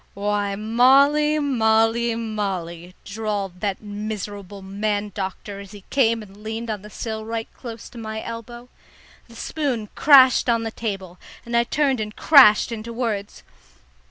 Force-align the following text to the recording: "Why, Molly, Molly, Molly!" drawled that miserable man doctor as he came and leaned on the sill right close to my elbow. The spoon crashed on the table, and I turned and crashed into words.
"Why, 0.15 0.55
Molly, 0.55 1.37
Molly, 1.37 2.15
Molly!" 2.15 2.95
drawled 3.05 3.59
that 3.59 3.83
miserable 3.83 4.63
man 4.63 5.11
doctor 5.13 5.59
as 5.59 5.73
he 5.73 5.83
came 5.91 6.23
and 6.23 6.37
leaned 6.41 6.71
on 6.71 6.81
the 6.81 6.89
sill 6.89 7.23
right 7.23 7.47
close 7.53 7.87
to 7.89 7.99
my 7.99 8.23
elbow. 8.23 8.67
The 9.27 9.35
spoon 9.35 9.89
crashed 9.93 10.49
on 10.49 10.63
the 10.63 10.71
table, 10.71 11.19
and 11.45 11.55
I 11.55 11.65
turned 11.65 11.99
and 11.99 12.15
crashed 12.15 12.71
into 12.71 12.91
words. 12.91 13.43